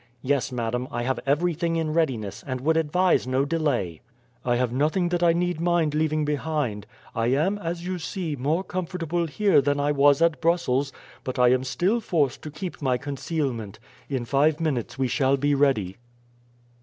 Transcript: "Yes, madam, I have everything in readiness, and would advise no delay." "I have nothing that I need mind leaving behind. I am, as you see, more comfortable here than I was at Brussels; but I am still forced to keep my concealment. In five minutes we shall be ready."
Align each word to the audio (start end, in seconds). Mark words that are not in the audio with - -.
"Yes, 0.23 0.51
madam, 0.51 0.87
I 0.89 1.03
have 1.03 1.19
everything 1.27 1.75
in 1.75 1.93
readiness, 1.93 2.43
and 2.47 2.59
would 2.61 2.75
advise 2.75 3.27
no 3.27 3.45
delay." 3.45 4.01
"I 4.43 4.55
have 4.55 4.71
nothing 4.73 5.09
that 5.09 5.21
I 5.21 5.31
need 5.31 5.61
mind 5.61 5.93
leaving 5.93 6.25
behind. 6.25 6.87
I 7.13 7.27
am, 7.27 7.59
as 7.59 7.85
you 7.85 7.99
see, 7.99 8.35
more 8.35 8.63
comfortable 8.63 9.27
here 9.27 9.61
than 9.61 9.79
I 9.79 9.91
was 9.91 10.19
at 10.19 10.41
Brussels; 10.41 10.91
but 11.23 11.37
I 11.37 11.49
am 11.49 11.63
still 11.63 11.99
forced 12.01 12.41
to 12.41 12.49
keep 12.49 12.81
my 12.81 12.97
concealment. 12.97 13.77
In 14.09 14.25
five 14.25 14.59
minutes 14.59 14.97
we 14.97 15.07
shall 15.07 15.37
be 15.37 15.53
ready." 15.53 15.97